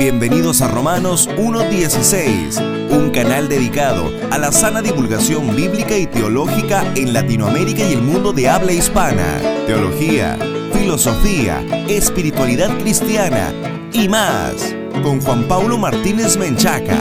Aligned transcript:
Bienvenidos 0.00 0.62
a 0.62 0.68
Romanos 0.68 1.28
1.16, 1.36 2.90
un 2.90 3.10
canal 3.10 3.50
dedicado 3.50 4.10
a 4.30 4.38
la 4.38 4.50
sana 4.50 4.80
divulgación 4.80 5.54
bíblica 5.54 5.94
y 5.94 6.06
teológica 6.06 6.90
en 6.96 7.12
Latinoamérica 7.12 7.86
y 7.86 7.92
el 7.92 8.00
mundo 8.00 8.32
de 8.32 8.48
habla 8.48 8.72
hispana. 8.72 9.42
Teología, 9.66 10.38
filosofía, 10.72 11.60
espiritualidad 11.86 12.70
cristiana 12.78 13.52
y 13.92 14.08
más, 14.08 14.74
con 15.02 15.20
Juan 15.20 15.46
Paulo 15.46 15.76
Martínez 15.76 16.38
Menchaca. 16.38 16.98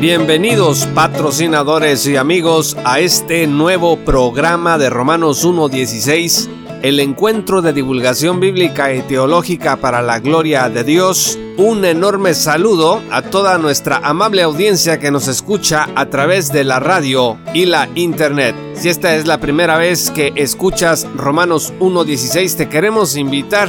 Bienvenidos 0.00 0.86
patrocinadores 0.94 2.06
y 2.06 2.16
amigos 2.16 2.76
a 2.84 3.00
este 3.00 3.48
nuevo 3.48 3.98
programa 3.98 4.78
de 4.78 4.90
Romanos 4.90 5.44
1.16, 5.44 6.48
el 6.82 7.00
encuentro 7.00 7.62
de 7.62 7.72
divulgación 7.72 8.40
bíblica 8.40 8.94
y 8.94 9.02
teológica 9.02 9.76
para 9.76 10.02
la 10.02 10.20
gloria 10.20 10.68
de 10.68 10.84
Dios. 10.84 11.38
Un 11.56 11.84
enorme 11.84 12.34
saludo 12.34 13.02
a 13.10 13.22
toda 13.22 13.58
nuestra 13.58 13.96
amable 13.98 14.42
audiencia 14.42 14.98
que 14.98 15.10
nos 15.10 15.26
escucha 15.26 15.88
a 15.96 16.06
través 16.06 16.52
de 16.52 16.64
la 16.64 16.78
radio 16.78 17.36
y 17.52 17.66
la 17.66 17.88
internet. 17.96 18.54
Si 18.74 18.88
esta 18.88 19.16
es 19.16 19.26
la 19.26 19.40
primera 19.40 19.76
vez 19.76 20.10
que 20.10 20.32
escuchas 20.36 21.06
Romanos 21.16 21.72
1.16, 21.80 22.56
te 22.56 22.68
queremos 22.68 23.16
invitar 23.16 23.68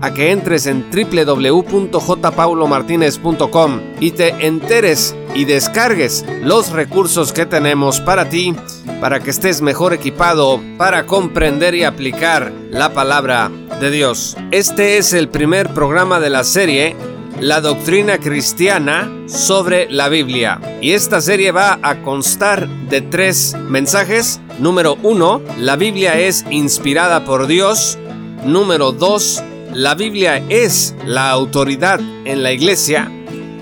a 0.00 0.12
que 0.12 0.30
entres 0.30 0.66
en 0.66 0.86
www.jpaulomartinez.com 0.90 3.80
y 4.00 4.10
te 4.12 4.46
enteres 4.46 5.16
y 5.34 5.44
descargues 5.44 6.24
los 6.42 6.70
recursos 6.70 7.32
que 7.32 7.46
tenemos 7.46 8.00
para 8.00 8.28
ti, 8.28 8.54
para 9.00 9.20
que 9.20 9.30
estés 9.30 9.62
mejor 9.62 9.92
equipado 9.92 10.60
para 10.76 11.06
comprender 11.06 11.74
y 11.74 11.84
aplicar 11.84 12.52
la 12.70 12.92
palabra 12.92 13.50
de 13.80 13.90
Dios. 13.90 14.36
Este 14.50 14.98
es 14.98 15.12
el 15.12 15.28
primer 15.28 15.72
programa 15.74 16.20
de 16.20 16.30
la 16.30 16.44
serie 16.44 16.96
La 17.40 17.60
doctrina 17.60 18.18
cristiana 18.18 19.10
sobre 19.26 19.88
la 19.90 20.08
Biblia. 20.08 20.60
Y 20.80 20.92
esta 20.92 21.20
serie 21.20 21.52
va 21.52 21.78
a 21.82 22.02
constar 22.02 22.68
de 22.88 23.00
tres 23.00 23.56
mensajes. 23.68 24.40
Número 24.58 24.96
uno, 25.04 25.40
la 25.56 25.76
Biblia 25.76 26.18
es 26.18 26.44
inspirada 26.50 27.24
por 27.24 27.46
Dios. 27.46 27.96
Número 28.44 28.90
dos, 28.90 29.40
la 29.78 29.94
Biblia 29.94 30.42
es 30.48 30.96
la 31.06 31.30
autoridad 31.30 32.00
en 32.24 32.42
la 32.42 32.50
iglesia. 32.50 33.12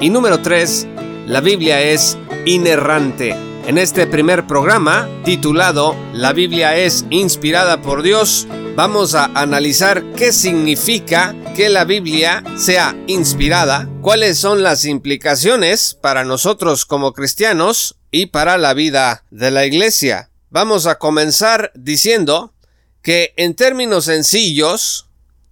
Y 0.01 0.09
número 0.09 0.41
3, 0.41 0.87
la 1.27 1.43
Biblia 1.43 1.83
es 1.83 2.17
inerrante. 2.47 3.37
En 3.67 3.77
este 3.77 4.07
primer 4.07 4.47
programa, 4.47 5.11
titulado 5.27 5.95
La 6.15 6.33
Biblia 6.33 6.75
es 6.75 7.05
inspirada 7.11 7.83
por 7.83 8.03
Dios, 8.03 8.49
vamos 8.75 9.15
a 9.15 9.27
analizar 9.35 10.03
qué 10.17 10.33
significa 10.33 11.37
que 11.55 11.69
la 11.69 11.85
Biblia 11.85 12.43
sea 12.57 12.97
inspirada, 13.07 13.87
cuáles 14.01 14.39
son 14.39 14.63
las 14.63 14.87
implicaciones 14.87 15.99
para 16.01 16.25
nosotros 16.25 16.87
como 16.87 17.13
cristianos 17.13 17.97
y 18.11 18.27
para 18.27 18.57
la 18.57 18.73
vida 18.73 19.25
de 19.31 19.51
la 19.51 19.67
iglesia. 19.67 20.31
Vamos 20.49 20.87
a 20.87 20.97
comenzar 20.97 21.73
diciendo 21.75 22.55
que 23.03 23.35
en 23.37 23.55
términos 23.55 24.07
sencillos, 24.07 25.06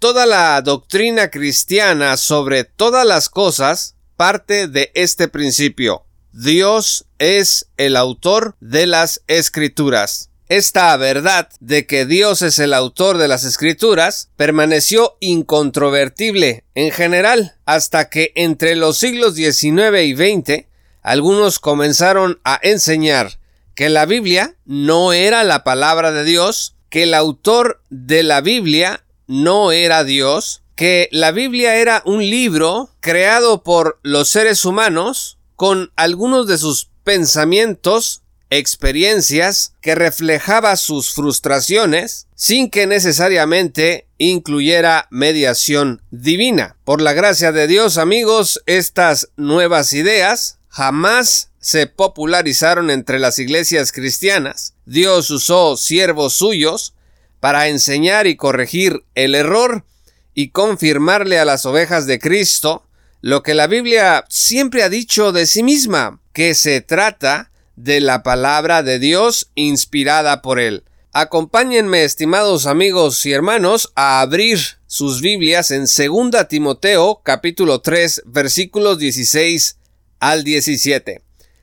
Toda 0.04 0.26
la 0.26 0.60
doctrina 0.60 1.30
cristiana 1.30 2.18
sobre 2.18 2.64
todas 2.64 3.06
las 3.06 3.30
cosas 3.30 3.96
parte 4.16 4.68
de 4.68 4.92
este 4.94 5.28
principio. 5.28 6.04
Dios 6.30 7.06
es 7.18 7.68
el 7.78 7.96
autor 7.96 8.54
de 8.60 8.86
las 8.86 9.22
escrituras. 9.28 10.28
Esta 10.50 10.94
verdad 10.98 11.48
de 11.60 11.86
que 11.86 12.04
Dios 12.04 12.42
es 12.42 12.58
el 12.58 12.74
autor 12.74 13.16
de 13.16 13.28
las 13.28 13.44
escrituras 13.44 14.28
permaneció 14.36 15.16
incontrovertible 15.20 16.64
en 16.74 16.90
general 16.90 17.54
hasta 17.64 18.10
que 18.10 18.32
entre 18.34 18.76
los 18.76 18.98
siglos 18.98 19.36
XIX 19.36 20.02
y 20.04 20.14
XX 20.14 20.66
algunos 21.00 21.58
comenzaron 21.60 22.40
a 22.44 22.60
enseñar 22.62 23.38
que 23.74 23.88
la 23.88 24.04
Biblia 24.04 24.54
no 24.66 25.14
era 25.14 25.44
la 25.44 25.64
palabra 25.64 26.12
de 26.12 26.24
Dios, 26.24 26.76
que 26.90 27.04
el 27.04 27.14
autor 27.14 27.82
de 27.88 28.22
la 28.22 28.42
Biblia 28.42 29.03
no 29.26 29.72
era 29.72 30.04
Dios, 30.04 30.62
que 30.76 31.08
la 31.12 31.30
Biblia 31.30 31.76
era 31.76 32.02
un 32.04 32.18
libro 32.18 32.90
creado 33.00 33.62
por 33.62 33.98
los 34.02 34.28
seres 34.28 34.64
humanos 34.64 35.38
con 35.56 35.92
algunos 35.96 36.46
de 36.46 36.58
sus 36.58 36.90
pensamientos, 37.04 38.22
experiencias 38.50 39.74
que 39.80 39.94
reflejaba 39.94 40.76
sus 40.76 41.12
frustraciones 41.12 42.26
sin 42.34 42.70
que 42.70 42.86
necesariamente 42.86 44.06
incluyera 44.18 45.08
mediación 45.10 46.02
divina. 46.10 46.76
Por 46.84 47.00
la 47.00 47.12
gracia 47.12 47.52
de 47.52 47.66
Dios, 47.66 47.98
amigos, 47.98 48.62
estas 48.66 49.30
nuevas 49.36 49.92
ideas 49.92 50.58
jamás 50.68 51.50
se 51.60 51.86
popularizaron 51.86 52.90
entre 52.90 53.18
las 53.18 53.38
iglesias 53.38 53.92
cristianas. 53.92 54.74
Dios 54.84 55.30
usó 55.30 55.76
siervos 55.76 56.34
suyos 56.34 56.94
para 57.44 57.68
enseñar 57.68 58.26
y 58.26 58.36
corregir 58.36 59.04
el 59.14 59.34
error 59.34 59.84
y 60.32 60.48
confirmarle 60.48 61.38
a 61.38 61.44
las 61.44 61.66
ovejas 61.66 62.06
de 62.06 62.18
Cristo 62.18 62.86
lo 63.20 63.42
que 63.42 63.52
la 63.52 63.66
Biblia 63.66 64.24
siempre 64.30 64.82
ha 64.82 64.88
dicho 64.88 65.30
de 65.30 65.44
sí 65.44 65.62
misma, 65.62 66.22
que 66.32 66.54
se 66.54 66.80
trata 66.80 67.50
de 67.76 68.00
la 68.00 68.22
palabra 68.22 68.82
de 68.82 68.98
Dios 68.98 69.50
inspirada 69.56 70.40
por 70.40 70.58
él. 70.58 70.84
Acompáñenme, 71.12 72.04
estimados 72.04 72.64
amigos 72.64 73.26
y 73.26 73.32
hermanos, 73.32 73.92
a 73.94 74.22
abrir 74.22 74.58
sus 74.86 75.20
Biblias 75.20 75.70
en 75.70 75.82
2 75.82 76.48
Timoteo 76.48 77.20
capítulo 77.22 77.82
3 77.82 78.22
versículos 78.24 78.98
16 78.98 79.76
al 80.18 80.44
17. 80.44 81.20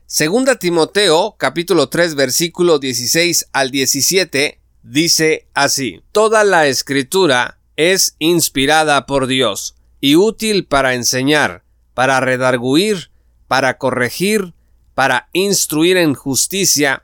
2 0.07 0.59
Timoteo 0.59 1.35
capítulo 1.39 1.89
3 1.89 2.13
versículo 2.13 2.77
16 2.77 3.47
al 3.51 3.71
17 3.71 4.60
dice 4.83 5.47
así, 5.53 6.01
Toda 6.11 6.43
la 6.43 6.67
escritura 6.67 7.59
es 7.75 8.15
inspirada 8.19 9.05
por 9.05 9.27
Dios 9.27 9.75
y 9.99 10.15
útil 10.15 10.65
para 10.65 10.93
enseñar, 10.93 11.63
para 11.93 12.19
redarguir, 12.19 13.11
para 13.47 13.77
corregir, 13.77 14.53
para 14.95 15.29
instruir 15.33 15.97
en 15.97 16.13
justicia, 16.13 17.03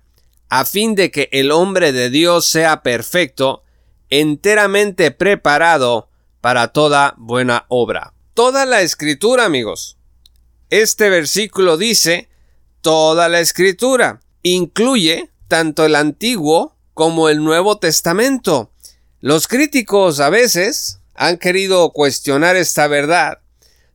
a 0.50 0.66
fin 0.66 0.96
de 0.96 1.12
que 1.12 1.30
el 1.32 1.52
hombre 1.52 1.92
de 1.92 2.10
Dios 2.10 2.46
sea 2.46 2.82
perfecto, 2.82 3.64
enteramente 4.10 5.12
preparado 5.12 6.10
para 6.42 6.70
toda 6.70 7.16
buena 7.18 7.66
obra. 7.68 8.14
Toda 8.34 8.66
la 8.66 8.82
escritura, 8.82 9.46
amigos. 9.46 9.98
Este 10.70 11.10
versículo 11.10 11.76
dice, 11.76 12.30
toda 12.82 13.28
la 13.30 13.40
escritura 13.40 14.22
incluye 14.44 15.30
tanto 15.48 15.86
el 15.86 15.96
Antiguo 15.96 16.77
como 16.98 17.30
el 17.30 17.44
Nuevo 17.44 17.78
Testamento. 17.78 18.72
Los 19.22 19.48
críticos 19.48 20.20
a 20.20 20.32
veces 20.32 20.98
han 21.14 21.38
querido 21.38 21.92
cuestionar 21.92 22.56
esta 22.56 22.88
verdad, 22.88 23.38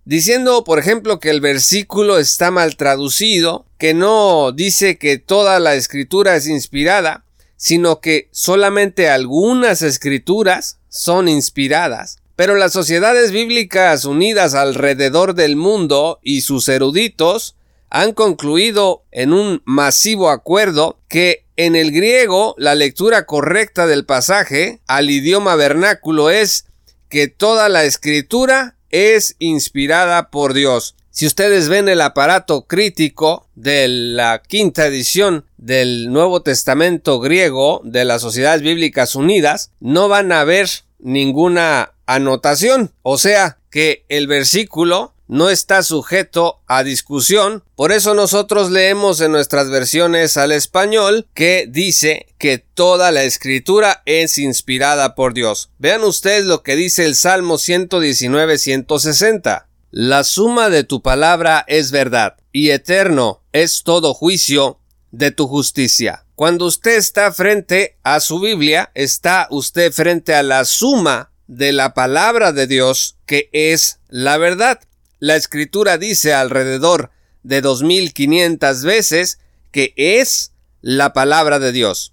diciendo, 0.04 0.62
por 0.62 0.78
ejemplo, 0.78 1.18
que 1.18 1.30
el 1.30 1.40
versículo 1.40 2.18
está 2.20 2.52
mal 2.52 2.76
traducido, 2.76 3.66
que 3.76 3.92
no 3.92 4.52
dice 4.52 4.98
que 4.98 5.18
toda 5.18 5.58
la 5.58 5.74
escritura 5.74 6.36
es 6.36 6.46
inspirada, 6.46 7.24
sino 7.56 8.00
que 8.00 8.28
solamente 8.30 9.10
algunas 9.10 9.82
escrituras 9.82 10.78
son 10.88 11.26
inspiradas. 11.26 12.18
Pero 12.36 12.54
las 12.54 12.72
sociedades 12.72 13.32
bíblicas 13.32 14.04
unidas 14.04 14.54
alrededor 14.54 15.34
del 15.34 15.56
mundo 15.56 16.20
y 16.22 16.42
sus 16.42 16.68
eruditos 16.68 17.56
han 17.90 18.12
concluido 18.12 19.02
en 19.10 19.32
un 19.32 19.60
masivo 19.64 20.30
acuerdo 20.30 21.00
que 21.08 21.46
en 21.64 21.76
el 21.76 21.92
griego 21.92 22.56
la 22.58 22.74
lectura 22.74 23.24
correcta 23.24 23.86
del 23.86 24.04
pasaje 24.04 24.80
al 24.88 25.10
idioma 25.10 25.54
vernáculo 25.54 26.28
es 26.28 26.66
que 27.08 27.28
toda 27.28 27.68
la 27.68 27.84
escritura 27.84 28.74
es 28.90 29.36
inspirada 29.38 30.30
por 30.30 30.54
Dios. 30.54 30.96
Si 31.10 31.24
ustedes 31.24 31.68
ven 31.68 31.88
el 31.88 32.00
aparato 32.00 32.62
crítico 32.66 33.46
de 33.54 33.86
la 33.86 34.42
quinta 34.44 34.86
edición 34.86 35.44
del 35.56 36.10
Nuevo 36.10 36.42
Testamento 36.42 37.20
griego 37.20 37.80
de 37.84 38.04
las 38.04 38.22
Sociedades 38.22 38.62
Bíblicas 38.62 39.14
Unidas, 39.14 39.70
no 39.78 40.08
van 40.08 40.32
a 40.32 40.42
ver 40.42 40.68
ninguna 40.98 41.92
anotación. 42.06 42.92
O 43.02 43.18
sea 43.18 43.58
que 43.70 44.04
el 44.08 44.26
versículo 44.26 45.14
no 45.32 45.48
está 45.48 45.82
sujeto 45.82 46.60
a 46.66 46.84
discusión, 46.84 47.64
por 47.74 47.90
eso 47.90 48.12
nosotros 48.12 48.70
leemos 48.70 49.22
en 49.22 49.32
nuestras 49.32 49.70
versiones 49.70 50.36
al 50.36 50.52
español 50.52 51.26
que 51.32 51.66
dice 51.66 52.26
que 52.36 52.58
toda 52.58 53.10
la 53.12 53.24
escritura 53.24 54.02
es 54.04 54.36
inspirada 54.36 55.14
por 55.14 55.32
Dios. 55.32 55.70
Vean 55.78 56.04
ustedes 56.04 56.44
lo 56.44 56.62
que 56.62 56.76
dice 56.76 57.06
el 57.06 57.16
Salmo 57.16 57.54
119-160. 57.54 59.68
La 59.90 60.22
suma 60.22 60.68
de 60.68 60.84
tu 60.84 61.00
palabra 61.00 61.64
es 61.66 61.92
verdad, 61.92 62.36
y 62.52 62.68
eterno 62.68 63.42
es 63.52 63.84
todo 63.84 64.12
juicio 64.12 64.80
de 65.12 65.30
tu 65.30 65.48
justicia. 65.48 66.26
Cuando 66.34 66.66
usted 66.66 66.98
está 66.98 67.32
frente 67.32 67.96
a 68.02 68.20
su 68.20 68.38
Biblia, 68.38 68.90
está 68.94 69.48
usted 69.50 69.92
frente 69.92 70.34
a 70.34 70.42
la 70.42 70.66
suma 70.66 71.32
de 71.46 71.72
la 71.72 71.94
palabra 71.94 72.52
de 72.52 72.66
Dios, 72.66 73.16
que 73.24 73.48
es 73.52 73.98
la 74.08 74.36
verdad. 74.36 74.78
La 75.22 75.36
escritura 75.36 75.98
dice 75.98 76.34
alrededor 76.34 77.12
de 77.44 77.60
2500 77.60 78.82
veces 78.82 79.38
que 79.70 79.94
es 79.96 80.50
la 80.80 81.12
palabra 81.12 81.60
de 81.60 81.70
Dios. 81.70 82.12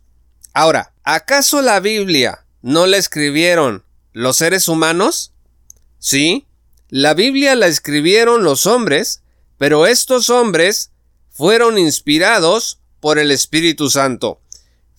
Ahora, 0.54 0.94
¿acaso 1.04 1.64
la 1.64 1.80
Biblia 1.80 2.46
no 2.62 2.86
la 2.86 2.98
escribieron 2.98 3.84
los 4.14 4.36
seres 4.36 4.68
humanos? 4.68 5.34
Sí, 5.98 6.46
la 6.90 7.16
Biblia 7.16 7.56
la 7.56 7.66
escribieron 7.66 8.44
los 8.44 8.68
hombres, 8.68 9.24
pero 9.58 9.88
estos 9.88 10.30
hombres 10.30 10.92
fueron 11.32 11.80
inspirados 11.80 12.78
por 13.00 13.18
el 13.18 13.32
Espíritu 13.32 13.90
Santo. 13.90 14.40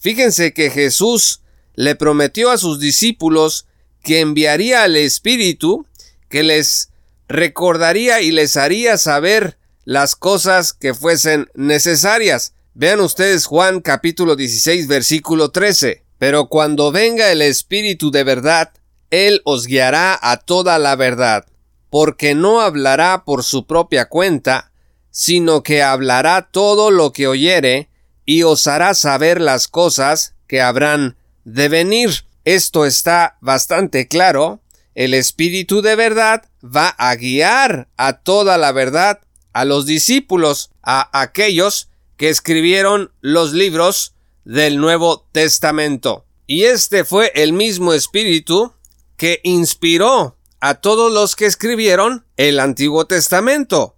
Fíjense 0.00 0.52
que 0.52 0.70
Jesús 0.70 1.42
le 1.76 1.94
prometió 1.94 2.50
a 2.50 2.58
sus 2.58 2.80
discípulos 2.80 3.66
que 4.02 4.18
enviaría 4.18 4.82
al 4.82 4.96
Espíritu 4.96 5.86
que 6.28 6.42
les 6.42 6.89
recordaría 7.30 8.20
y 8.20 8.32
les 8.32 8.56
haría 8.56 8.98
saber 8.98 9.56
las 9.84 10.16
cosas 10.16 10.72
que 10.72 10.94
fuesen 10.94 11.48
necesarias. 11.54 12.54
Vean 12.74 13.00
ustedes 13.00 13.46
Juan 13.46 13.80
capítulo 13.80 14.34
16 14.34 14.88
versículo 14.88 15.50
13. 15.50 16.02
Pero 16.18 16.48
cuando 16.48 16.92
venga 16.92 17.30
el 17.30 17.40
Espíritu 17.40 18.10
de 18.10 18.24
verdad, 18.24 18.72
Él 19.10 19.40
os 19.44 19.66
guiará 19.66 20.18
a 20.20 20.36
toda 20.38 20.78
la 20.78 20.96
verdad, 20.96 21.46
porque 21.88 22.34
no 22.34 22.60
hablará 22.60 23.24
por 23.24 23.42
su 23.42 23.64
propia 23.64 24.06
cuenta, 24.06 24.72
sino 25.10 25.62
que 25.62 25.82
hablará 25.82 26.50
todo 26.50 26.90
lo 26.90 27.12
que 27.12 27.26
oyere, 27.26 27.88
y 28.26 28.42
os 28.42 28.66
hará 28.66 28.92
saber 28.92 29.40
las 29.40 29.66
cosas 29.66 30.34
que 30.46 30.60
habrán 30.60 31.16
de 31.44 31.68
venir. 31.68 32.24
Esto 32.44 32.84
está 32.84 33.38
bastante 33.40 34.06
claro. 34.06 34.60
El 34.94 35.14
Espíritu 35.14 35.80
de 35.80 35.96
verdad 35.96 36.49
va 36.64 36.88
a 36.88 37.14
guiar 37.16 37.88
a 37.96 38.18
toda 38.18 38.58
la 38.58 38.72
verdad 38.72 39.20
a 39.52 39.64
los 39.64 39.86
discípulos, 39.86 40.70
a 40.82 41.08
aquellos 41.20 41.88
que 42.16 42.28
escribieron 42.28 43.12
los 43.20 43.52
libros 43.52 44.14
del 44.44 44.78
Nuevo 44.78 45.26
Testamento. 45.32 46.26
Y 46.46 46.64
este 46.64 47.04
fue 47.04 47.32
el 47.34 47.52
mismo 47.52 47.92
Espíritu 47.92 48.72
que 49.16 49.40
inspiró 49.44 50.36
a 50.60 50.74
todos 50.74 51.12
los 51.12 51.36
que 51.36 51.46
escribieron 51.46 52.26
el 52.36 52.60
Antiguo 52.60 53.06
Testamento. 53.06 53.96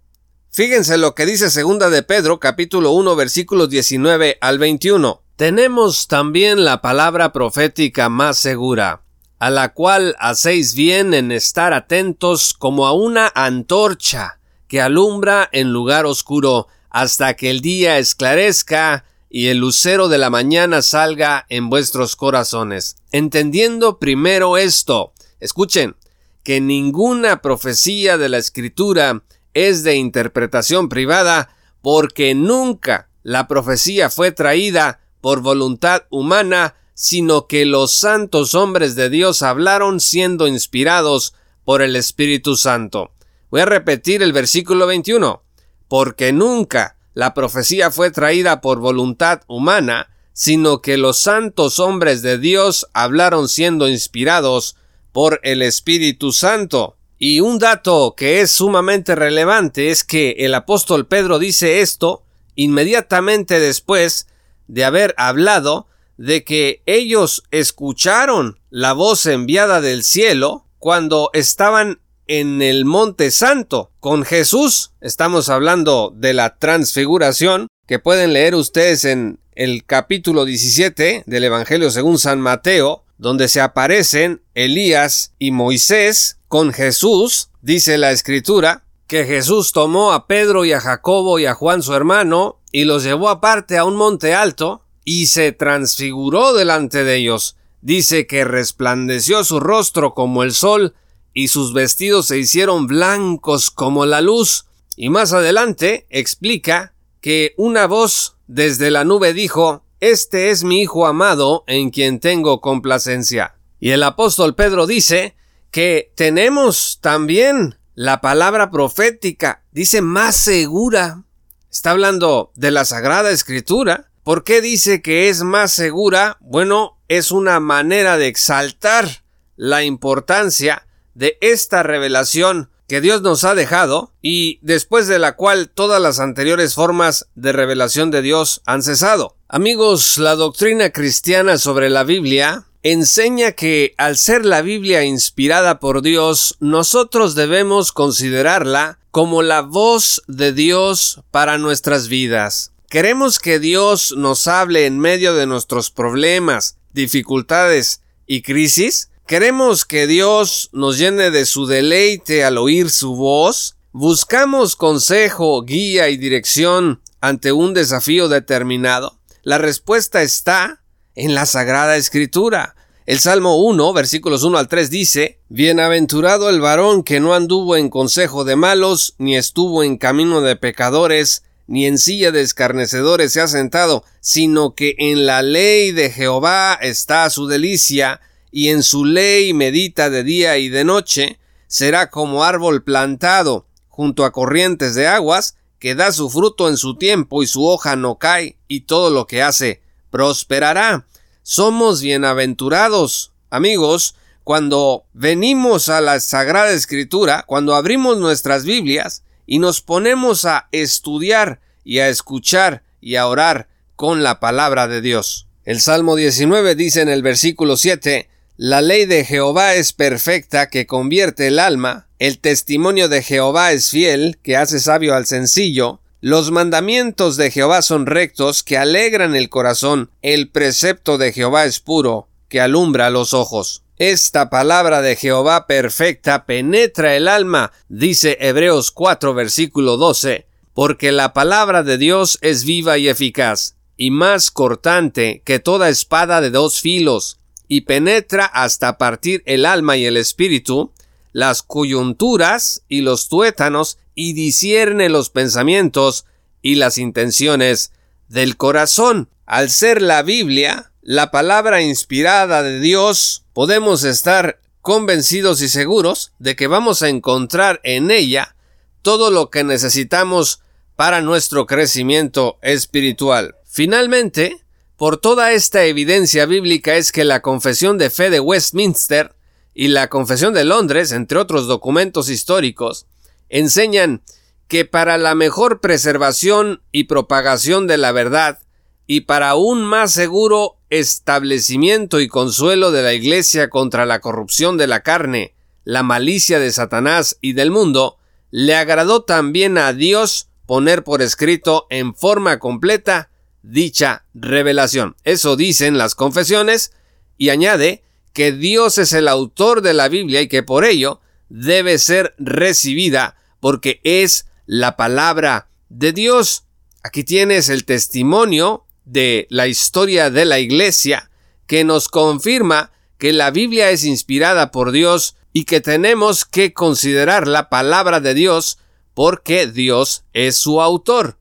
Fíjense 0.49 0.97
lo 0.97 1.15
que 1.15 1.25
dice 1.25 1.49
segunda 1.49 1.89
de 1.89 2.03
Pedro 2.03 2.39
capítulo 2.39 2.91
1 2.91 3.15
versículos 3.15 3.69
19 3.69 4.37
al 4.39 4.59
21. 4.59 5.23
Tenemos 5.35 6.07
también 6.07 6.63
la 6.63 6.81
palabra 6.81 7.33
profética 7.33 8.07
más 8.07 8.37
segura, 8.37 9.02
a 9.43 9.49
la 9.49 9.73
cual 9.73 10.15
hacéis 10.19 10.73
bien 10.73 11.13
en 11.13 11.29
estar 11.29 11.73
atentos 11.73 12.53
como 12.53 12.87
a 12.87 12.93
una 12.93 13.29
antorcha 13.35 14.39
que 14.69 14.79
alumbra 14.79 15.49
en 15.51 15.73
lugar 15.73 16.05
oscuro 16.05 16.69
hasta 16.89 17.33
que 17.33 17.49
el 17.49 17.59
día 17.59 17.97
esclarezca 17.97 19.03
y 19.29 19.47
el 19.47 19.57
lucero 19.57 20.07
de 20.07 20.17
la 20.17 20.29
mañana 20.29 20.81
salga 20.81 21.45
en 21.49 21.69
vuestros 21.69 22.15
corazones. 22.15 22.95
Entendiendo 23.11 23.99
primero 23.99 24.55
esto, 24.55 25.11
escuchen, 25.41 25.97
que 26.43 26.61
ninguna 26.61 27.41
profecía 27.41 28.17
de 28.17 28.29
la 28.29 28.37
escritura 28.37 29.23
es 29.53 29.83
de 29.83 29.97
interpretación 29.97 30.87
privada, 30.87 31.49
porque 31.81 32.33
nunca 32.33 33.09
la 33.23 33.49
profecía 33.49 34.09
fue 34.09 34.31
traída 34.31 35.01
por 35.19 35.41
voluntad 35.41 36.03
humana, 36.11 36.75
sino 36.93 37.47
que 37.47 37.65
los 37.65 37.91
santos 37.93 38.55
hombres 38.55 38.95
de 38.95 39.09
Dios 39.09 39.41
hablaron 39.41 39.99
siendo 39.99 40.47
inspirados 40.47 41.33
por 41.65 41.81
el 41.81 41.95
Espíritu 41.95 42.55
Santo. 42.55 43.11
Voy 43.49 43.61
a 43.61 43.65
repetir 43.65 44.21
el 44.23 44.33
versículo 44.33 44.87
21 44.87 45.41
porque 45.87 46.33
nunca 46.33 46.97
la 47.13 47.33
profecía 47.33 47.91
fue 47.91 48.09
traída 48.09 48.61
por 48.61 48.79
voluntad 48.79 49.41
humana, 49.47 50.09
sino 50.33 50.81
que 50.81 50.97
los 50.97 51.19
santos 51.19 51.79
hombres 51.79 52.23
de 52.23 52.39
Dios 52.39 52.87
hablaron 52.93 53.47
siendo 53.47 53.87
inspirados 53.87 54.75
por 55.11 55.39
el 55.43 55.61
Espíritu 55.61 56.31
Santo. 56.31 56.97
Y 57.19 57.39
un 57.39 57.59
dato 57.59 58.15
que 58.17 58.41
es 58.41 58.51
sumamente 58.51 59.15
relevante 59.15 59.91
es 59.91 60.03
que 60.03 60.31
el 60.39 60.55
apóstol 60.55 61.05
Pedro 61.05 61.37
dice 61.37 61.81
esto 61.81 62.23
inmediatamente 62.55 63.59
después 63.59 64.27
de 64.67 64.85
haber 64.85 65.13
hablado 65.17 65.87
de 66.17 66.43
que 66.43 66.83
ellos 66.85 67.43
escucharon 67.51 68.59
la 68.69 68.93
voz 68.93 69.25
enviada 69.25 69.81
del 69.81 70.03
cielo 70.03 70.65
cuando 70.79 71.29
estaban 71.33 71.99
en 72.27 72.61
el 72.61 72.85
Monte 72.85 73.31
Santo 73.31 73.91
con 73.99 74.23
Jesús. 74.23 74.91
Estamos 75.01 75.49
hablando 75.49 76.13
de 76.15 76.33
la 76.33 76.57
transfiguración 76.57 77.67
que 77.87 77.99
pueden 77.99 78.33
leer 78.33 78.55
ustedes 78.55 79.05
en 79.05 79.39
el 79.55 79.85
capítulo 79.85 80.45
17 80.45 81.23
del 81.25 81.43
Evangelio 81.43 81.91
según 81.91 82.17
San 82.17 82.39
Mateo, 82.39 83.03
donde 83.17 83.47
se 83.47 83.61
aparecen 83.61 84.41
Elías 84.53 85.33
y 85.37 85.51
Moisés 85.51 86.39
con 86.47 86.73
Jesús, 86.73 87.49
dice 87.61 87.97
la 87.97 88.11
escritura, 88.11 88.83
que 89.07 89.25
Jesús 89.25 89.71
tomó 89.73 90.13
a 90.13 90.27
Pedro 90.27 90.65
y 90.65 90.73
a 90.73 90.79
Jacobo 90.79 91.39
y 91.39 91.45
a 91.45 91.53
Juan 91.53 91.83
su 91.83 91.93
hermano 91.93 92.61
y 92.71 92.85
los 92.85 93.03
llevó 93.03 93.29
aparte 93.29 93.77
a 93.77 93.85
un 93.85 93.95
monte 93.95 94.33
alto 94.33 94.82
y 95.03 95.27
se 95.27 95.51
transfiguró 95.51 96.53
delante 96.53 97.03
de 97.03 97.15
ellos. 97.15 97.57
Dice 97.81 98.27
que 98.27 98.45
resplandeció 98.45 99.43
su 99.43 99.59
rostro 99.59 100.13
como 100.13 100.43
el 100.43 100.53
sol 100.53 100.95
y 101.33 101.47
sus 101.47 101.73
vestidos 101.73 102.27
se 102.27 102.37
hicieron 102.37 102.87
blancos 102.87 103.71
como 103.71 104.05
la 104.05 104.21
luz. 104.21 104.65
Y 104.95 105.09
más 105.09 105.33
adelante 105.33 106.05
explica 106.09 106.93
que 107.19 107.53
una 107.57 107.87
voz 107.87 108.37
desde 108.47 108.91
la 108.91 109.03
nube 109.03 109.33
dijo 109.33 109.83
Este 109.99 110.51
es 110.51 110.63
mi 110.63 110.81
Hijo 110.81 111.07
amado 111.07 111.63
en 111.67 111.89
quien 111.89 112.19
tengo 112.19 112.61
complacencia. 112.61 113.55
Y 113.79 113.89
el 113.89 114.03
apóstol 114.03 114.55
Pedro 114.55 114.87
dice 114.87 115.35
que 115.71 116.13
tenemos 116.15 116.99
también 117.01 117.77
la 117.95 118.21
palabra 118.21 118.71
profética, 118.71 119.63
dice 119.71 120.01
más 120.01 120.35
segura. 120.35 121.23
Está 121.71 121.91
hablando 121.91 122.51
de 122.55 122.71
la 122.71 122.85
Sagrada 122.85 123.31
Escritura. 123.31 124.11
¿Por 124.23 124.45
qué 124.45 124.61
dice 124.61 125.01
que 125.01 125.27
es 125.27 125.43
más 125.43 125.73
segura? 125.73 126.37
Bueno, 126.39 126.97
es 127.09 127.31
una 127.31 127.59
manera 127.59 128.17
de 128.17 128.27
exaltar 128.27 129.25
la 129.57 129.83
importancia 129.83 130.87
de 131.13 131.37
esta 131.41 131.83
revelación 131.83 132.69
que 132.87 133.01
Dios 133.01 133.21
nos 133.21 133.43
ha 133.43 133.53
dejado 133.53 134.13
y 134.21 134.59
después 134.61 135.07
de 135.07 135.19
la 135.19 135.35
cual 135.35 135.69
todas 135.69 136.01
las 136.01 136.21
anteriores 136.21 136.73
formas 136.73 137.27
de 137.35 137.51
revelación 137.51 138.11
de 138.11 138.21
Dios 138.21 138.61
han 138.65 138.81
cesado. 138.81 139.35
Amigos, 139.49 140.17
la 140.17 140.35
doctrina 140.35 140.91
cristiana 140.91 141.57
sobre 141.57 141.89
la 141.89 142.05
Biblia 142.05 142.63
enseña 142.81 143.51
que 143.51 143.93
al 143.97 144.17
ser 144.17 144.45
la 144.45 144.61
Biblia 144.61 145.03
inspirada 145.03 145.79
por 145.79 146.01
Dios, 146.01 146.55
nosotros 146.61 147.35
debemos 147.35 147.91
considerarla 147.91 148.99
como 149.11 149.41
la 149.41 149.61
voz 149.61 150.23
de 150.27 150.53
Dios 150.53 151.21
para 151.29 151.57
nuestras 151.57 152.07
vidas. 152.07 152.72
Queremos 152.93 153.39
que 153.39 153.57
Dios 153.57 154.13
nos 154.15 154.45
hable 154.45 154.85
en 154.85 154.99
medio 154.99 155.33
de 155.33 155.47
nuestros 155.47 155.89
problemas, 155.89 156.77
dificultades 156.91 158.03
y 158.27 158.43
crisis. 158.43 159.09
Queremos 159.25 159.83
que 159.83 160.05
Dios 160.05 160.69
nos 160.73 160.99
llene 160.99 161.31
de 161.31 161.47
su 161.47 161.65
deleite 161.65 162.43
al 162.43 162.59
oír 162.59 162.91
su 162.91 163.15
voz. 163.15 163.77
Buscamos 163.93 164.75
consejo, 164.75 165.63
guía 165.63 166.09
y 166.09 166.17
dirección 166.17 167.01
ante 167.19 167.51
un 167.51 167.73
desafío 167.73 168.29
determinado. 168.29 169.17
La 169.41 169.57
respuesta 169.57 170.21
está 170.21 170.83
en 171.15 171.33
la 171.33 171.47
Sagrada 171.47 171.97
Escritura. 171.97 172.75
El 173.07 173.19
Salmo 173.19 173.59
1, 173.63 173.91
versículos 173.93 174.43
1 174.43 174.55
al 174.55 174.67
3 174.67 174.91
dice, 174.91 175.39
Bienaventurado 175.49 176.47
el 176.47 176.61
varón 176.61 177.01
que 177.01 177.19
no 177.19 177.33
anduvo 177.33 177.75
en 177.75 177.89
consejo 177.89 178.43
de 178.43 178.55
malos, 178.55 179.15
ni 179.17 179.35
estuvo 179.35 179.81
en 179.81 179.97
camino 179.97 180.41
de 180.41 180.55
pecadores, 180.57 181.41
ni 181.67 181.85
en 181.85 181.97
silla 181.97 182.31
de 182.31 182.41
escarnecedores 182.41 183.33
se 183.33 183.41
ha 183.41 183.47
sentado, 183.47 184.03
sino 184.19 184.75
que 184.75 184.95
en 184.97 185.25
la 185.25 185.41
ley 185.41 185.91
de 185.91 186.09
Jehová 186.09 186.77
está 186.81 187.29
su 187.29 187.47
delicia, 187.47 188.21
y 188.51 188.69
en 188.69 188.83
su 188.83 189.05
ley 189.05 189.53
medita 189.53 190.09
de 190.09 190.23
día 190.23 190.57
y 190.57 190.69
de 190.69 190.83
noche, 190.83 191.39
será 191.67 192.11
como 192.11 192.43
árbol 192.43 192.83
plantado 192.83 193.65
junto 193.87 194.25
a 194.25 194.31
corrientes 194.31 194.95
de 194.95 195.07
aguas, 195.07 195.55
que 195.79 195.95
da 195.95 196.11
su 196.11 196.29
fruto 196.29 196.69
en 196.69 196.77
su 196.77 196.97
tiempo 196.97 197.43
y 197.43 197.47
su 197.47 197.65
hoja 197.65 197.95
no 197.95 198.17
cae, 198.17 198.57
y 198.67 198.81
todo 198.81 199.09
lo 199.09 199.27
que 199.27 199.41
hace 199.41 199.81
prosperará. 200.11 201.07
Somos 201.41 202.01
bienaventurados, 202.01 203.33
amigos, 203.49 204.15
cuando 204.43 205.05
venimos 205.13 205.89
a 205.89 206.01
la 206.01 206.19
Sagrada 206.19 206.71
Escritura, 206.71 207.43
cuando 207.47 207.75
abrimos 207.75 208.17
nuestras 208.17 208.65
Biblias 208.65 209.23
y 209.45 209.59
nos 209.59 209.81
ponemos 209.81 210.45
a 210.45 210.67
estudiar 210.71 211.59
y 211.83 211.99
a 211.99 212.09
escuchar 212.09 212.83
y 213.01 213.15
a 213.15 213.27
orar 213.27 213.67
con 213.95 214.23
la 214.23 214.39
palabra 214.39 214.87
de 214.87 215.01
Dios. 215.01 215.47
El 215.65 215.79
Salmo 215.79 216.15
19 216.15 216.75
dice 216.75 217.01
en 217.01 217.09
el 217.09 217.21
versículo 217.21 217.77
7 217.77 218.29
La 218.57 218.81
ley 218.81 219.05
de 219.05 219.25
Jehová 219.25 219.75
es 219.75 219.93
perfecta 219.93 220.69
que 220.69 220.87
convierte 220.87 221.47
el 221.47 221.59
alma, 221.59 222.07
el 222.19 222.39
testimonio 222.39 223.09
de 223.09 223.21
Jehová 223.21 223.71
es 223.71 223.89
fiel 223.89 224.39
que 224.41 224.57
hace 224.57 224.79
sabio 224.79 225.15
al 225.15 225.25
sencillo, 225.25 225.99
los 226.21 226.51
mandamientos 226.51 227.35
de 227.35 227.51
Jehová 227.51 227.81
son 227.81 228.05
rectos 228.05 228.63
que 228.63 228.77
alegran 228.77 229.35
el 229.35 229.49
corazón, 229.49 230.09
el 230.21 230.49
precepto 230.49 231.17
de 231.17 231.33
Jehová 231.33 231.65
es 231.65 231.81
puro 231.81 232.29
que 232.47 232.61
alumbra 232.61 233.09
los 233.09 233.33
ojos. 233.33 233.82
Esta 233.97 234.49
palabra 234.49 235.03
de 235.03 235.15
Jehová 235.15 235.67
perfecta 235.67 236.45
penetra 236.45 237.15
el 237.15 237.27
alma, 237.27 237.71
dice 237.89 238.37
Hebreos 238.41 238.89
4 238.89 239.35
versículo 239.35 239.97
12, 239.97 240.47
porque 240.73 241.11
la 241.11 241.31
palabra 241.33 241.83
de 241.83 241.99
Dios 241.99 242.39
es 242.41 242.63
viva 242.63 242.97
y 242.97 243.07
eficaz, 243.07 243.75
y 243.95 244.09
más 244.09 244.49
cortante 244.49 245.43
que 245.45 245.59
toda 245.59 245.89
espada 245.89 246.41
de 246.41 246.49
dos 246.49 246.81
filos, 246.81 247.39
y 247.67 247.81
penetra 247.81 248.45
hasta 248.45 248.97
partir 248.97 249.43
el 249.45 249.63
alma 249.63 249.95
y 249.95 250.05
el 250.05 250.17
espíritu, 250.17 250.91
las 251.31 251.61
coyunturas 251.61 252.83
y 252.89 253.01
los 253.01 253.29
tuétanos, 253.29 253.99
y 254.15 254.33
discierne 254.33 255.07
los 255.09 255.29
pensamientos 255.29 256.25
y 256.63 256.75
las 256.75 256.97
intenciones 256.97 257.91
del 258.27 258.57
corazón. 258.57 259.29
Al 259.45 259.69
ser 259.69 260.01
la 260.01 260.23
Biblia, 260.23 260.92
la 261.05 261.31
palabra 261.31 261.81
inspirada 261.81 262.63
de 262.63 262.79
Dios, 262.79 263.43
podemos 263.51 264.05
estar 264.05 264.61
convencidos 264.81 265.61
y 265.61 265.67
seguros 265.67 266.31
de 266.39 266.55
que 266.55 266.67
vamos 266.67 267.01
a 267.01 267.09
encontrar 267.09 267.81
en 267.83 268.09
ella 268.09 268.55
todo 269.01 269.29
lo 269.29 269.49
que 269.49 269.65
necesitamos 269.65 270.61
para 270.95 271.19
nuestro 271.21 271.65
crecimiento 271.65 272.57
espiritual. 272.61 273.55
Finalmente, 273.65 274.63
por 274.95 275.17
toda 275.17 275.51
esta 275.51 275.83
evidencia 275.83 276.45
bíblica 276.45 276.95
es 276.95 277.11
que 277.11 277.25
la 277.25 277.41
Confesión 277.41 277.97
de 277.97 278.09
Fe 278.09 278.29
de 278.29 278.39
Westminster 278.39 279.35
y 279.73 279.89
la 279.89 280.07
Confesión 280.07 280.53
de 280.53 280.63
Londres, 280.63 281.11
entre 281.11 281.37
otros 281.37 281.67
documentos 281.67 282.29
históricos, 282.29 283.07
enseñan 283.49 284.21
que 284.69 284.85
para 284.85 285.17
la 285.17 285.35
mejor 285.35 285.81
preservación 285.81 286.81
y 286.93 287.05
propagación 287.05 287.87
de 287.87 287.97
la 287.97 288.13
verdad, 288.13 288.59
y 289.05 289.21
para 289.21 289.55
un 289.55 289.83
más 289.83 290.13
seguro 290.13 290.77
establecimiento 290.99 292.19
y 292.19 292.27
consuelo 292.27 292.91
de 292.91 293.01
la 293.01 293.13
Iglesia 293.13 293.69
contra 293.69 294.05
la 294.05 294.19
corrupción 294.19 294.77
de 294.77 294.85
la 294.85 295.01
carne, 295.01 295.55
la 295.85 296.03
malicia 296.03 296.59
de 296.59 296.71
Satanás 296.71 297.37
y 297.41 297.53
del 297.53 297.71
mundo, 297.71 298.17
le 298.51 298.75
agradó 298.75 299.23
también 299.23 299.79
a 299.79 299.91
Dios 299.93 300.49
poner 300.67 301.03
por 301.03 301.23
escrito 301.23 301.87
en 301.89 302.13
forma 302.13 302.59
completa 302.59 303.31
dicha 303.63 304.25
revelación. 304.35 305.15
Eso 305.23 305.55
dicen 305.55 305.97
las 305.97 306.13
confesiones 306.13 306.93
y 307.39 307.49
añade 307.49 308.03
que 308.31 308.51
Dios 308.51 308.99
es 308.99 309.13
el 309.13 309.27
autor 309.27 309.81
de 309.81 309.95
la 309.95 310.09
Biblia 310.09 310.41
y 310.41 310.47
que 310.47 310.61
por 310.61 310.85
ello 310.85 311.21
debe 311.49 311.97
ser 311.97 312.35
recibida 312.37 313.35
porque 313.59 313.99
es 314.03 314.45
la 314.67 314.95
palabra 314.95 315.69
de 315.89 316.11
Dios. 316.13 316.65
Aquí 317.01 317.23
tienes 317.23 317.69
el 317.69 317.83
testimonio 317.83 318.85
de 319.05 319.47
la 319.49 319.67
historia 319.67 320.29
de 320.29 320.45
la 320.45 320.59
Iglesia 320.59 321.29
que 321.67 321.83
nos 321.83 322.07
confirma 322.07 322.91
que 323.17 323.33
la 323.33 323.51
Biblia 323.51 323.89
es 323.89 324.03
inspirada 324.03 324.71
por 324.71 324.91
Dios 324.91 325.35
y 325.53 325.65
que 325.65 325.81
tenemos 325.81 326.45
que 326.45 326.73
considerar 326.73 327.47
la 327.47 327.69
palabra 327.69 328.19
de 328.19 328.33
Dios 328.33 328.79
porque 329.13 329.67
Dios 329.67 330.23
es 330.33 330.55
su 330.55 330.81
autor. 330.81 331.37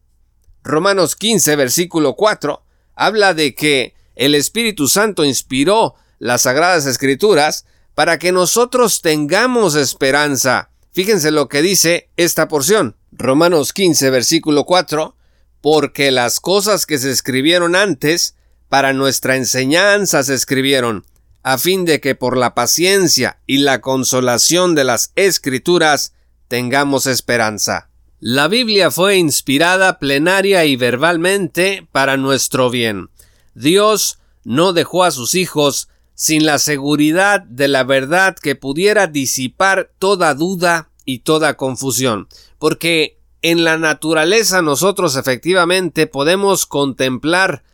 Romanos 0.62 1.16
15, 1.16 1.56
versículo 1.56 2.14
4, 2.14 2.62
habla 2.94 3.34
de 3.34 3.54
que 3.54 3.94
el 4.14 4.34
Espíritu 4.34 4.88
Santo 4.88 5.24
inspiró 5.24 5.94
las 6.18 6.42
Sagradas 6.42 6.86
Escrituras 6.86 7.66
para 7.94 8.18
que 8.18 8.32
nosotros 8.32 9.00
tengamos 9.02 9.74
esperanza. 9.74 10.70
Fíjense 10.92 11.30
lo 11.30 11.48
que 11.48 11.62
dice 11.62 12.10
esta 12.16 12.48
porción. 12.48 12.96
Romanos 13.10 13.72
15, 13.72 14.10
versículo 14.10 14.64
4, 14.64 15.16
porque 15.62 16.10
las 16.10 16.40
cosas 16.40 16.84
que 16.84 16.98
se 16.98 17.10
escribieron 17.10 17.74
antes, 17.74 18.34
para 18.68 18.92
nuestra 18.92 19.36
enseñanza 19.36 20.22
se 20.22 20.34
escribieron, 20.34 21.06
a 21.42 21.56
fin 21.56 21.84
de 21.86 22.00
que 22.00 22.14
por 22.14 22.36
la 22.36 22.54
paciencia 22.54 23.38
y 23.46 23.58
la 23.58 23.80
consolación 23.80 24.74
de 24.74 24.84
las 24.84 25.12
Escrituras 25.14 26.12
tengamos 26.48 27.06
esperanza. 27.06 27.88
La 28.20 28.48
Biblia 28.48 28.90
fue 28.90 29.16
inspirada 29.16 29.98
plenaria 29.98 30.64
y 30.64 30.76
verbalmente 30.76 31.86
para 31.90 32.16
nuestro 32.16 32.70
bien. 32.70 33.10
Dios 33.54 34.18
no 34.44 34.72
dejó 34.72 35.04
a 35.04 35.10
sus 35.10 35.34
hijos 35.34 35.88
sin 36.14 36.44
la 36.44 36.58
seguridad 36.58 37.40
de 37.42 37.68
la 37.68 37.84
verdad 37.84 38.36
que 38.36 38.54
pudiera 38.54 39.06
disipar 39.06 39.92
toda 39.98 40.34
duda 40.34 40.90
y 41.04 41.20
toda 41.20 41.56
confusión, 41.56 42.28
porque 42.58 43.18
en 43.42 43.64
la 43.64 43.76
naturaleza 43.76 44.62
nosotros 44.62 45.16
efectivamente 45.16 46.06
podemos 46.06 46.64
contemplar 46.66 47.64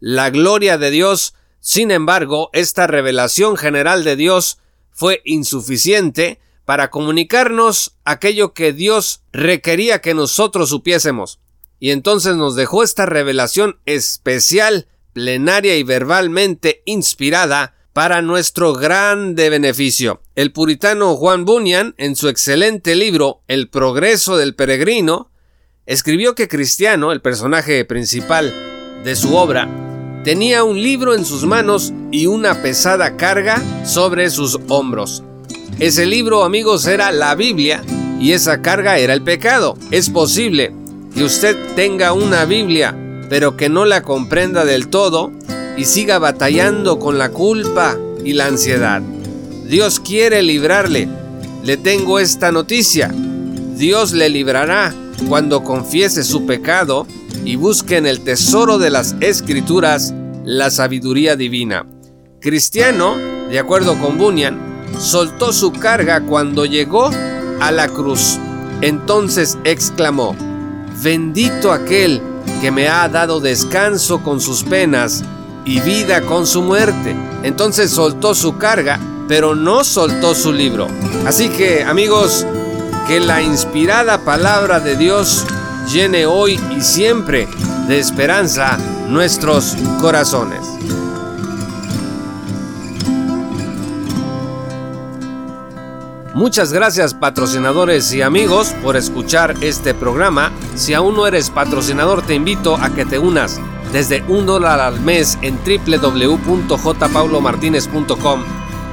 la 0.00 0.30
gloria 0.30 0.78
de 0.78 0.90
Dios, 0.90 1.34
sin 1.60 1.90
embargo, 1.90 2.48
esta 2.54 2.86
revelación 2.86 3.56
general 3.56 4.02
de 4.02 4.16
Dios 4.16 4.58
fue 4.90 5.20
insuficiente 5.24 6.40
para 6.64 6.90
comunicarnos 6.90 7.96
aquello 8.04 8.54
que 8.54 8.72
Dios 8.72 9.22
requería 9.32 10.00
que 10.00 10.14
nosotros 10.14 10.70
supiésemos. 10.70 11.38
Y 11.78 11.90
entonces 11.90 12.36
nos 12.36 12.54
dejó 12.54 12.82
esta 12.82 13.06
revelación 13.06 13.78
especial, 13.86 14.88
plenaria 15.12 15.76
y 15.76 15.82
verbalmente 15.82 16.82
inspirada 16.86 17.74
para 17.92 18.22
nuestro 18.22 18.72
grande 18.72 19.50
beneficio. 19.50 20.22
El 20.36 20.52
puritano 20.52 21.16
Juan 21.16 21.44
Bunyan, 21.44 21.94
en 21.98 22.16
su 22.16 22.28
excelente 22.28 22.94
libro 22.94 23.42
El 23.48 23.68
progreso 23.68 24.36
del 24.36 24.54
peregrino, 24.54 25.30
escribió 25.86 26.34
que 26.34 26.48
Cristiano, 26.48 27.12
el 27.12 27.20
personaje 27.20 27.84
principal 27.84 28.54
de 29.04 29.16
su 29.16 29.34
obra, 29.34 29.68
tenía 30.22 30.62
un 30.62 30.80
libro 30.80 31.14
en 31.14 31.24
sus 31.24 31.44
manos 31.44 31.92
y 32.12 32.26
una 32.26 32.62
pesada 32.62 33.16
carga 33.16 33.60
sobre 33.84 34.30
sus 34.30 34.58
hombros. 34.68 35.24
Ese 35.78 36.06
libro, 36.06 36.44
amigos, 36.44 36.86
era 36.86 37.10
la 37.10 37.34
Biblia 37.34 37.82
y 38.20 38.32
esa 38.32 38.62
carga 38.62 38.98
era 38.98 39.14
el 39.14 39.22
pecado. 39.22 39.76
Es 39.90 40.10
posible 40.10 40.72
que 41.14 41.24
usted 41.24 41.56
tenga 41.74 42.12
una 42.12 42.44
Biblia, 42.44 42.94
pero 43.28 43.56
que 43.56 43.68
no 43.68 43.84
la 43.84 44.02
comprenda 44.02 44.64
del 44.64 44.88
todo 44.88 45.32
y 45.80 45.86
siga 45.86 46.18
batallando 46.18 46.98
con 46.98 47.16
la 47.16 47.30
culpa 47.30 47.96
y 48.22 48.34
la 48.34 48.44
ansiedad. 48.44 49.00
Dios 49.66 49.98
quiere 49.98 50.42
librarle. 50.42 51.08
Le 51.64 51.78
tengo 51.78 52.18
esta 52.18 52.52
noticia. 52.52 53.10
Dios 53.76 54.12
le 54.12 54.28
librará 54.28 54.94
cuando 55.26 55.64
confiese 55.64 56.22
su 56.22 56.44
pecado 56.44 57.06
y 57.46 57.56
busque 57.56 57.96
en 57.96 58.04
el 58.04 58.20
tesoro 58.20 58.76
de 58.76 58.90
las 58.90 59.16
escrituras 59.20 60.12
la 60.44 60.70
sabiduría 60.70 61.34
divina. 61.34 61.86
Cristiano, 62.42 63.16
de 63.48 63.58
acuerdo 63.58 63.98
con 63.98 64.18
Bunyan, 64.18 64.58
soltó 64.98 65.50
su 65.50 65.72
carga 65.72 66.20
cuando 66.20 66.66
llegó 66.66 67.10
a 67.58 67.72
la 67.72 67.88
cruz. 67.88 68.38
Entonces 68.82 69.56
exclamó, 69.64 70.36
Bendito 71.02 71.72
aquel 71.72 72.20
que 72.60 72.70
me 72.70 72.88
ha 72.88 73.08
dado 73.08 73.40
descanso 73.40 74.22
con 74.22 74.42
sus 74.42 74.62
penas 74.62 75.24
y 75.70 75.78
vida 75.78 76.22
con 76.22 76.48
su 76.48 76.62
muerte. 76.62 77.14
Entonces 77.44 77.92
soltó 77.92 78.34
su 78.34 78.58
carga, 78.58 78.98
pero 79.28 79.54
no 79.54 79.84
soltó 79.84 80.34
su 80.34 80.52
libro. 80.52 80.88
Así 81.24 81.48
que, 81.48 81.84
amigos, 81.84 82.44
que 83.06 83.20
la 83.20 83.40
inspirada 83.40 84.24
palabra 84.24 84.80
de 84.80 84.96
Dios 84.96 85.46
llene 85.86 86.26
hoy 86.26 86.60
y 86.76 86.80
siempre 86.80 87.46
de 87.86 88.00
esperanza 88.00 88.78
nuestros 89.08 89.76
corazones. 90.00 90.60
Muchas 96.34 96.72
gracias 96.72 97.14
patrocinadores 97.14 98.12
y 98.12 98.22
amigos 98.22 98.74
por 98.82 98.96
escuchar 98.96 99.54
este 99.60 99.94
programa. 99.94 100.50
Si 100.74 100.94
aún 100.94 101.14
no 101.14 101.28
eres 101.28 101.50
patrocinador 101.50 102.22
te 102.22 102.34
invito 102.34 102.76
a 102.76 102.90
que 102.90 103.04
te 103.04 103.20
unas 103.20 103.60
desde 103.92 104.24
un 104.28 104.46
dólar 104.46 104.80
al 104.80 105.00
mes 105.00 105.36
en 105.42 105.58
www.jpaulomartinez.com 105.58 108.40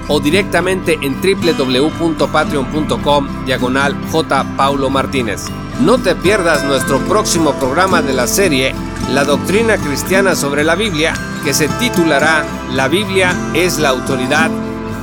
o 0.10 0.20
directamente 0.20 1.00
en 1.01 1.16
www.patreon.com 1.22 3.46
diagonal 3.46 3.98
J. 4.12 4.46
Paulo 4.56 4.89
Martínez. 4.89 5.46
No 5.82 5.98
te 6.00 6.16
pierdas 6.16 6.63
nuestro 6.63 7.00
próximo 7.01 7.51
programa 7.54 8.01
de 8.01 8.13
la 8.13 8.25
serie 8.27 8.74
La 9.12 9.25
Doctrina 9.25 9.77
Cristiana 9.77 10.36
sobre 10.36 10.63
la 10.63 10.75
Biblia 10.75 11.13
que 11.44 11.54
se 11.54 11.68
titulará 11.68 12.46
La 12.74 12.88
Biblia 12.88 13.36
es 13.54 13.77
la 13.80 13.89
autoridad 13.89 14.50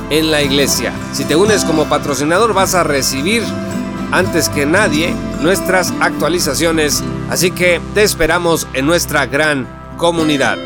en 0.09 0.31
la 0.31 0.41
iglesia. 0.41 0.93
Si 1.13 1.25
te 1.25 1.35
unes 1.35 1.65
como 1.65 1.85
patrocinador 1.85 2.53
vas 2.53 2.75
a 2.75 2.83
recibir 2.83 3.43
antes 4.11 4.49
que 4.49 4.65
nadie 4.65 5.13
nuestras 5.41 5.93
actualizaciones, 5.99 7.03
así 7.29 7.51
que 7.51 7.81
te 7.93 8.03
esperamos 8.03 8.67
en 8.73 8.85
nuestra 8.85 9.25
gran 9.25 9.84
comunidad. 9.97 10.57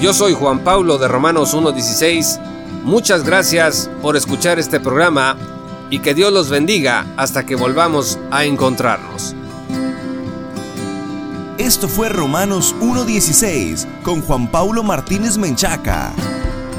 Yo 0.00 0.12
soy 0.12 0.34
Juan 0.34 0.60
Pablo 0.60 0.98
de 0.98 1.08
Romanos 1.08 1.54
1.16 1.54 2.40
Muchas 2.88 3.22
gracias 3.22 3.90
por 4.00 4.16
escuchar 4.16 4.58
este 4.58 4.80
programa 4.80 5.36
y 5.90 5.98
que 5.98 6.14
Dios 6.14 6.32
los 6.32 6.48
bendiga 6.48 7.04
hasta 7.18 7.44
que 7.44 7.54
volvamos 7.54 8.18
a 8.30 8.44
encontrarnos. 8.44 9.34
Esto 11.58 11.86
fue 11.86 12.08
Romanos 12.08 12.74
1.16 12.80 13.86
con 14.02 14.22
Juan 14.22 14.50
Paulo 14.50 14.82
Martínez 14.82 15.36
Menchaca. 15.36 16.12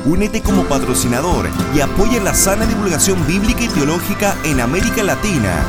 Únete 0.05 0.41
como 0.41 0.63
patrocinador 0.63 1.48
y 1.75 1.81
apoya 1.81 2.19
la 2.24 2.34
sana 2.34 2.65
divulgación 2.65 3.27
bíblica 3.27 3.65
y 3.65 3.67
teológica 3.67 4.36
en 4.46 4.62
América 4.62 5.03
Latina. 5.03 5.63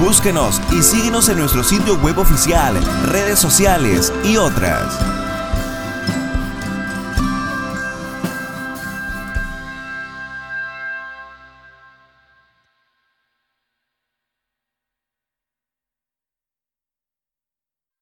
Búsquenos 0.00 0.60
y 0.70 0.82
síguenos 0.82 1.28
en 1.28 1.38
nuestro 1.38 1.64
sitio 1.64 1.96
web 1.96 2.18
oficial, 2.18 2.74
redes 3.06 3.40
sociales 3.40 4.12
y 4.24 4.36
otras. 4.36 5.11